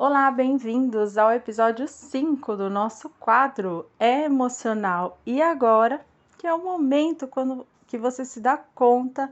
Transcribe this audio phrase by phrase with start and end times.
[0.00, 5.18] Olá, bem-vindos ao episódio 5 do nosso quadro emocional.
[5.26, 6.00] E agora,
[6.38, 9.28] que é o momento quando que você se dá conta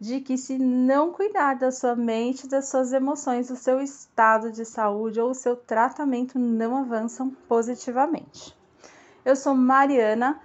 [0.00, 4.64] de que se não cuidar da sua mente, das suas emoções, o seu estado de
[4.64, 8.58] saúde ou o seu tratamento não avançam positivamente.
[9.24, 10.40] Eu sou Mariana,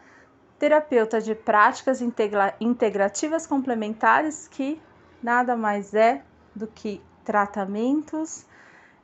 [0.59, 4.79] terapeuta de práticas integra integrativas complementares, que
[5.19, 6.23] nada mais é
[6.55, 8.45] do que tratamentos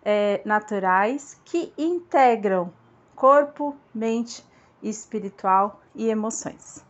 [0.04, 2.72] é, naturais que integram
[3.16, 4.44] corpo, mente,
[4.82, 6.86] espiritual e emoções.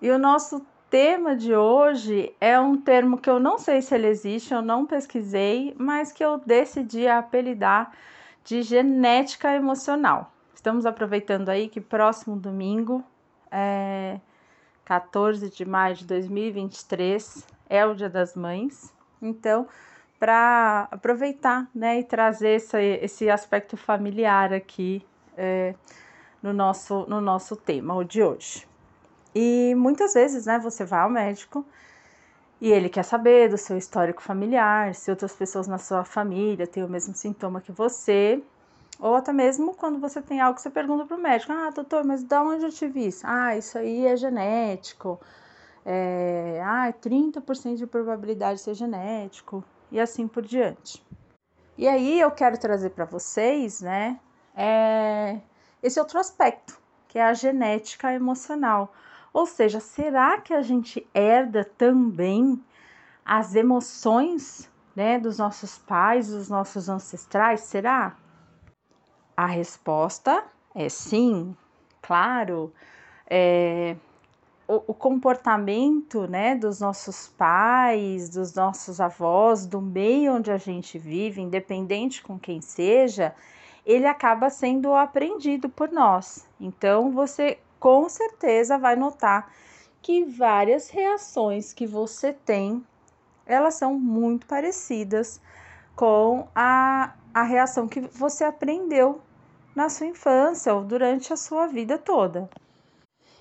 [0.00, 4.06] E o nosso tema de hoje é um termo que eu não sei se ele
[4.06, 7.92] existe, eu não pesquisei, mas que eu decidi apelidar
[8.44, 10.32] de genética emocional.
[10.54, 13.04] Estamos aproveitando aí que próximo domingo,
[13.50, 14.20] é
[14.84, 18.92] 14 de maio de 2023, é o Dia das Mães.
[19.20, 19.66] Então,
[20.18, 25.04] para aproveitar né, e trazer esse, esse aspecto familiar aqui
[25.36, 25.74] é,
[26.42, 28.66] no, nosso, no nosso tema de hoje.
[29.34, 31.64] E muitas vezes né, você vai ao médico
[32.60, 36.82] e ele quer saber do seu histórico familiar, se outras pessoas na sua família têm
[36.82, 38.42] o mesmo sintoma que você,
[38.98, 42.24] ou até mesmo quando você tem algo, você pergunta para o médico: Ah, doutor, mas
[42.24, 43.24] de onde eu tive isso?
[43.24, 45.20] Ah, isso aí é genético.
[45.86, 51.04] É, ah, 30% de probabilidade de ser genético e assim por diante.
[51.76, 54.18] E aí eu quero trazer para vocês, né,
[54.56, 55.38] é,
[55.82, 58.92] esse outro aspecto, que é a genética emocional.
[59.32, 62.62] Ou seja, será que a gente herda também
[63.24, 67.60] as emoções, né, dos nossos pais, dos nossos ancestrais?
[67.60, 68.16] Será?
[69.36, 71.56] A resposta é sim,
[72.02, 72.72] claro.
[73.30, 73.94] É,
[74.68, 80.98] o, o comportamento né, dos nossos pais, dos nossos avós, do meio onde a gente
[80.98, 83.34] vive, independente com quem seja,
[83.86, 86.46] ele acaba sendo aprendido por nós.
[86.60, 89.50] Então você com certeza vai notar
[90.02, 92.84] que várias reações que você tem,
[93.46, 95.40] elas são muito parecidas
[95.96, 99.20] com a, a reação que você aprendeu
[99.74, 102.50] na sua infância ou durante a sua vida toda.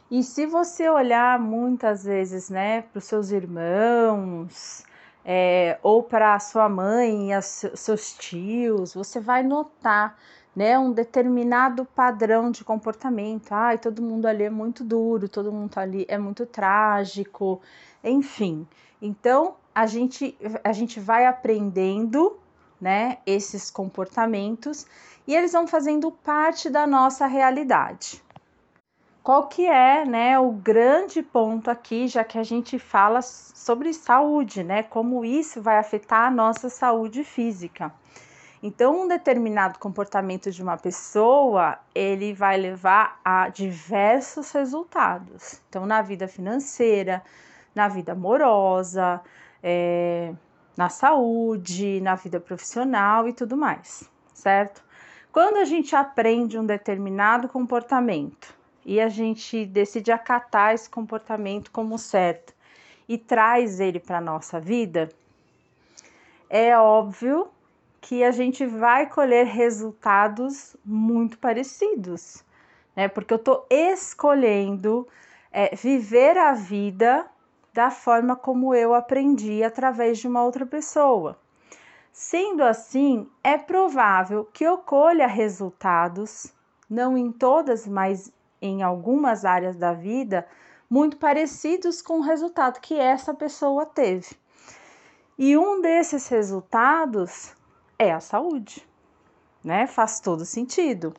[0.10, 4.86] E se você olhar muitas vezes, né, para os seus irmãos,
[5.26, 10.18] é, ou para sua mãe e seus tios, você vai notar,
[10.56, 13.52] né, um determinado padrão de comportamento.
[13.52, 17.62] Ai, todo mundo ali é muito duro, todo mundo ali é muito trágico,
[18.02, 18.66] enfim.
[19.02, 22.40] Então, a gente, a gente vai aprendendo,
[22.80, 24.86] né, esses comportamentos
[25.28, 28.24] e eles vão fazendo parte da nossa realidade.
[29.28, 34.64] Qual que é, né, o grande ponto aqui, já que a gente fala sobre saúde,
[34.64, 37.94] né, como isso vai afetar a nossa saúde física.
[38.64, 45.62] Então, um determinado comportamento de uma pessoa, ele vai levar a diversos resultados.
[45.68, 47.22] Então, na vida financeira,
[47.76, 49.20] na vida amorosa,
[49.62, 50.34] é,
[50.78, 54.82] na saúde, na vida profissional e tudo mais, certo?
[55.34, 58.56] Quando a gente aprende um determinado comportamento
[58.88, 62.54] e a gente decide acatar esse comportamento como certo
[63.08, 65.10] e traz ele para a nossa vida,
[66.50, 67.50] é óbvio
[68.00, 72.46] que a gente vai colher resultados muito parecidos,
[72.96, 73.10] né?
[73.10, 75.06] Porque eu estou escolhendo
[75.52, 77.28] é, viver a vida
[77.74, 81.38] da forma como eu aprendi através de uma outra pessoa.
[82.14, 86.54] Sendo assim, é provável que eu colha resultados,
[86.90, 88.32] não em todas, mas
[88.62, 90.48] em algumas áreas da vida
[90.90, 94.36] muito parecidos com o resultado que essa pessoa teve.
[95.38, 97.54] E um desses resultados
[98.00, 98.88] é a saúde,
[99.64, 99.86] né?
[99.86, 101.14] Faz todo sentido.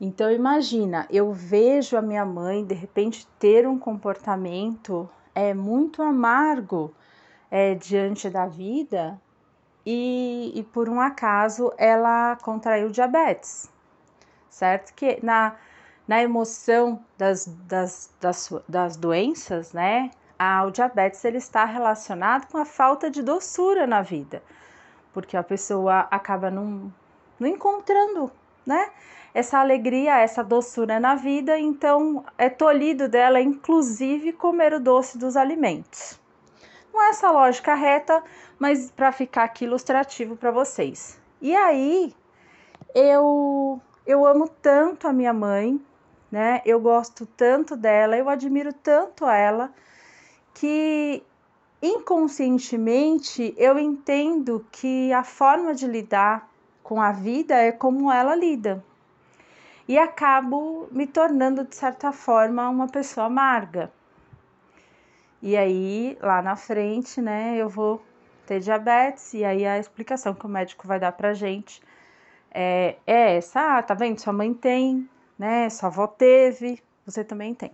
[0.00, 6.92] Então imagina, eu vejo a minha mãe de repente ter um comportamento é muito amargo
[7.50, 9.20] é, diante da vida
[9.84, 13.70] e, e por um acaso ela contraiu diabetes,
[14.48, 14.94] certo?
[14.94, 15.56] Que na
[16.06, 20.10] na emoção das, das, das, das doenças, né?
[20.66, 24.42] o diabetes ele está relacionado com a falta de doçura na vida,
[25.12, 26.92] porque a pessoa acaba não,
[27.38, 28.30] não encontrando,
[28.66, 28.90] né?
[29.34, 35.36] Essa alegria, essa doçura na vida, então é tolhido dela, inclusive, comer o doce dos
[35.36, 36.20] alimentos.
[36.92, 38.22] Não é essa lógica reta,
[38.58, 41.18] mas para ficar aqui ilustrativo para vocês.
[41.40, 42.14] E aí,
[42.94, 45.80] eu eu amo tanto a minha mãe,
[46.32, 46.62] né?
[46.64, 49.70] Eu gosto tanto dela, eu admiro tanto ela
[50.54, 51.22] que
[51.82, 56.48] inconscientemente eu entendo que a forma de lidar
[56.82, 58.82] com a vida é como ela lida.
[59.86, 63.92] E acabo me tornando, de certa forma, uma pessoa amarga.
[65.42, 68.00] E aí, lá na frente, né, eu vou
[68.46, 71.82] ter diabetes, e aí a explicação que o médico vai dar pra gente
[72.52, 74.20] é, é essa: ah, tá vendo?
[74.20, 75.08] Sua mãe tem,
[75.42, 75.68] né?
[75.68, 77.72] Sua avó teve, você também tem,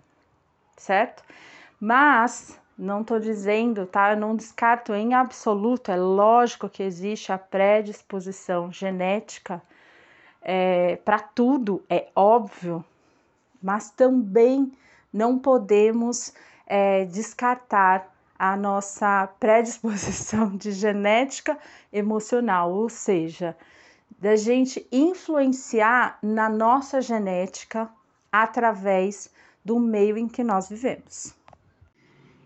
[0.74, 1.22] certo?
[1.78, 4.12] Mas não tô dizendo, tá?
[4.12, 9.60] Eu não descarto em absoluto, é lógico que existe a predisposição genética
[10.40, 12.82] é, para tudo, é óbvio,
[13.62, 14.72] mas também
[15.12, 16.32] não podemos
[16.66, 21.58] é, descartar a nossa predisposição de genética
[21.92, 23.54] emocional, ou seja,
[24.18, 27.88] da gente influenciar na nossa genética
[28.32, 29.30] através
[29.64, 31.34] do meio em que nós vivemos.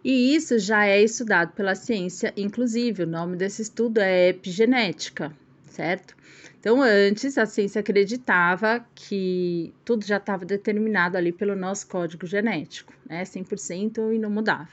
[0.05, 5.33] E isso já é estudado pela ciência, inclusive, o nome desse estudo é epigenética,
[5.67, 6.17] certo?
[6.59, 12.93] Então, antes a ciência acreditava que tudo já estava determinado ali pelo nosso código genético,
[13.09, 13.23] né?
[13.23, 14.71] 100% e não mudava.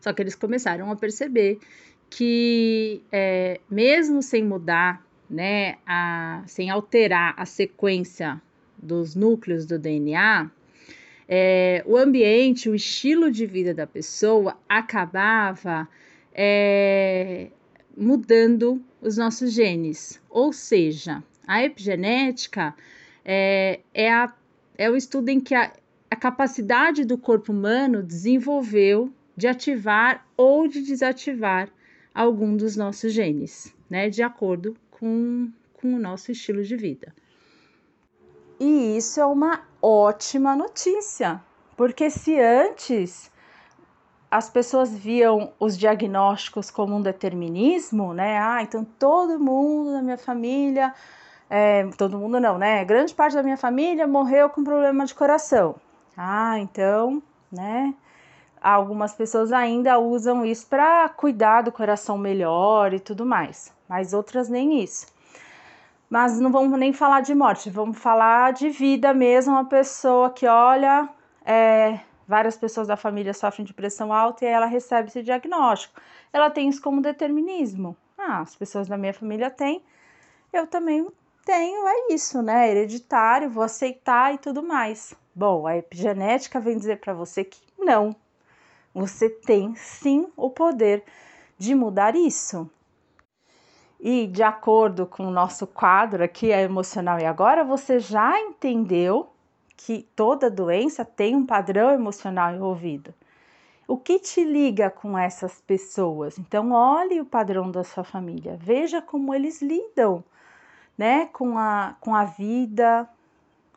[0.00, 1.58] Só que eles começaram a perceber
[2.10, 8.40] que, é, mesmo sem mudar, né, a, sem alterar a sequência
[8.76, 10.50] dos núcleos do DNA,
[11.28, 15.86] é, o ambiente, o estilo de vida da pessoa acabava
[16.32, 17.48] é,
[17.96, 20.20] mudando os nossos genes.
[20.30, 22.74] Ou seja, a epigenética
[23.24, 24.32] é, é, a,
[24.78, 25.70] é o estudo em que a,
[26.10, 31.68] a capacidade do corpo humano desenvolveu de ativar ou de desativar
[32.14, 37.14] algum dos nossos genes, né, de acordo com, com o nosso estilo de vida.
[38.60, 41.40] E isso é uma ótima notícia,
[41.76, 43.30] porque se antes
[44.30, 48.38] as pessoas viam os diagnósticos como um determinismo, né?
[48.38, 50.94] Ah, então todo mundo da minha família,
[51.48, 52.84] é, todo mundo não, né?
[52.84, 55.76] Grande parte da minha família morreu com problema de coração.
[56.16, 57.94] Ah, então, né?
[58.60, 64.48] Algumas pessoas ainda usam isso para cuidar do coração melhor e tudo mais, mas outras
[64.48, 65.06] nem isso.
[66.10, 69.52] Mas não vamos nem falar de morte, vamos falar de vida mesmo.
[69.52, 71.08] Uma pessoa que olha,
[71.44, 76.00] é, várias pessoas da família sofrem de pressão alta e ela recebe esse diagnóstico.
[76.32, 77.96] Ela tem isso como determinismo.
[78.16, 79.82] Ah, as pessoas da minha família têm,
[80.52, 81.06] eu também
[81.44, 82.70] tenho, é isso, né?
[82.70, 85.14] Hereditário, vou aceitar e tudo mais.
[85.34, 88.14] Bom, a epigenética vem dizer para você que não.
[88.92, 91.04] Você tem sim o poder
[91.56, 92.68] de mudar isso.
[94.00, 99.28] E de acordo com o nosso quadro aqui, é emocional e agora, você já entendeu
[99.76, 103.12] que toda doença tem um padrão emocional envolvido.
[103.86, 106.38] O que te liga com essas pessoas?
[106.38, 110.22] Então, olhe o padrão da sua família, veja como eles lidam,
[110.96, 113.08] né, com a, com a vida,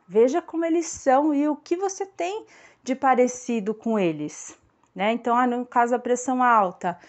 [0.07, 2.45] veja como eles são e o que você tem
[2.83, 4.57] de parecido com eles,
[4.93, 5.13] né?
[5.13, 6.99] Então, ah, no caso da pressão alta,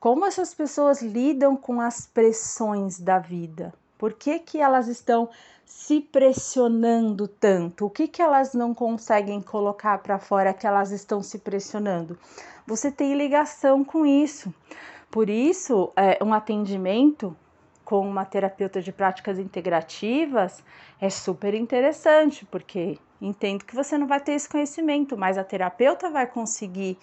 [0.00, 3.74] como essas pessoas lidam com as pressões da vida?
[3.98, 5.28] Por que, que elas estão
[5.66, 7.86] se pressionando tanto?
[7.86, 12.16] O que, que elas não conseguem colocar para fora que elas estão se pressionando?
[12.64, 14.54] Você tem ligação com isso.
[15.10, 17.36] Por isso, é, um atendimento
[17.84, 20.62] com uma terapeuta de práticas integrativas
[21.00, 26.08] é super interessante, porque entendo que você não vai ter esse conhecimento, mas a terapeuta
[26.08, 26.98] vai conseguir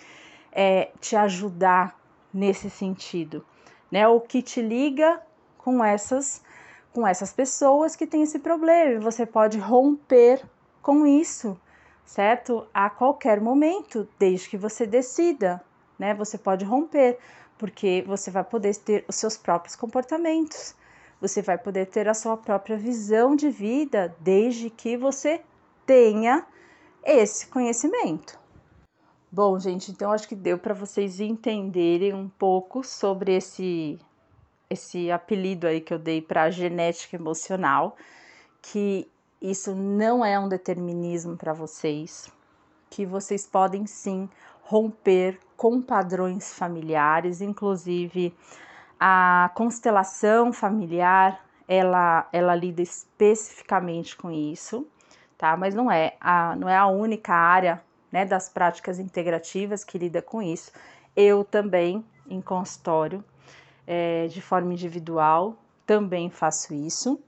[0.52, 2.05] é, te ajudar
[2.36, 3.46] nesse sentido,
[3.90, 4.06] né?
[4.08, 5.22] O que te liga
[5.58, 6.44] com essas
[6.92, 10.42] com essas pessoas que têm esse problema e você pode romper
[10.82, 11.60] com isso,
[12.06, 12.66] certo?
[12.74, 15.62] A qualquer momento, desde que você decida,
[16.00, 16.14] né?
[16.14, 17.18] Você pode romper,
[17.58, 20.74] porque você vai poder ter os seus próprios comportamentos.
[21.20, 25.42] Você vai poder ter a sua própria visão de vida desde que você
[25.86, 26.46] tenha
[27.04, 28.40] esse conhecimento.
[29.36, 34.00] Bom, gente, então acho que deu para vocês entenderem um pouco sobre esse
[34.70, 37.98] esse apelido aí que eu dei para genética emocional,
[38.62, 39.12] que
[39.42, 42.32] isso não é um determinismo para vocês,
[42.90, 44.30] que vocês podem sim
[44.64, 48.34] romper com padrões familiares, inclusive
[48.98, 54.88] a constelação familiar, ela ela lida especificamente com isso,
[55.38, 55.58] tá?
[55.58, 57.84] Mas não é a não é a única área
[58.16, 60.72] né, das práticas integrativas que lida com isso.
[61.14, 63.22] Eu também, em consultório,
[63.86, 67.22] é, de forma individual, também faço isso.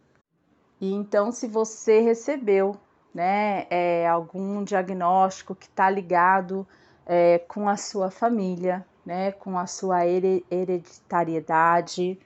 [0.80, 2.78] E então, se você recebeu
[3.14, 6.66] né, é, algum diagnóstico que está ligado
[7.06, 12.18] é, com a sua família, né, com a sua hereditariedade,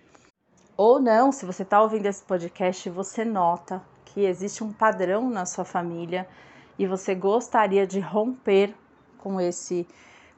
[0.77, 5.47] Ou não, se você está ouvindo esse podcast, você nota que existe um padrão na
[5.47, 6.27] sua família
[6.81, 8.73] e você gostaria de romper
[9.19, 9.87] com esse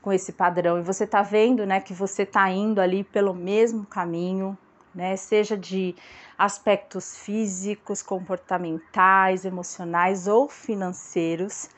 [0.02, 3.86] com esse padrão e você está vendo, né, que você está indo ali pelo mesmo
[3.86, 4.58] caminho,
[4.94, 5.96] né, seja de
[6.38, 11.70] aspectos físicos, comportamentais, emocionais ou financeiros,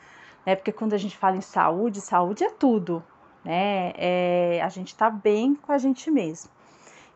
[0.44, 3.00] né, porque quando a gente fala em saúde, saúde é tudo,
[3.44, 6.50] né, é, a gente está bem com a gente mesmo.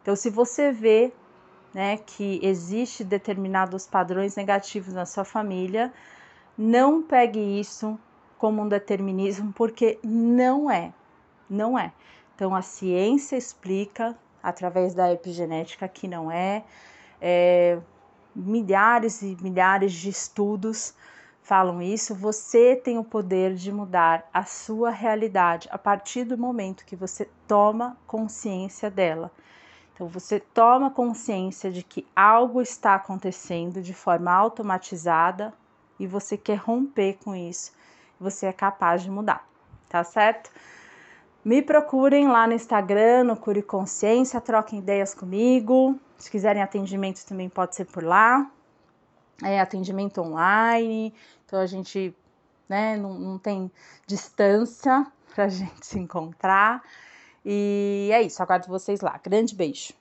[0.00, 1.12] Então, se você vê
[1.74, 5.92] né, que existe determinados padrões negativos na sua família,
[6.60, 7.98] não pegue isso
[8.36, 10.92] como um determinismo, porque não é,
[11.48, 11.90] não é.
[12.34, 16.62] Então a ciência explica através da epigenética que não é,
[17.18, 17.78] é
[18.36, 20.94] milhares e milhares de estudos
[21.42, 22.14] falam isso.
[22.14, 27.26] Você tem o poder de mudar a sua realidade a partir do momento que você
[27.48, 29.30] toma consciência dela.
[29.94, 35.54] Então você toma consciência de que algo está acontecendo de forma automatizada
[36.00, 37.72] e você quer romper com isso.
[38.18, 39.46] Você é capaz de mudar,
[39.88, 40.50] tá certo?
[41.44, 45.98] Me procurem lá no Instagram, no Cure Consciência, troquem ideias comigo.
[46.18, 48.50] Se quiserem atendimento também pode ser por lá.
[49.42, 51.14] É atendimento online,
[51.46, 52.14] então a gente
[52.68, 53.70] né, não, não tem
[54.06, 56.82] distância para a gente se encontrar.
[57.44, 59.18] E é isso, aguardo vocês lá.
[59.22, 59.94] Grande beijo.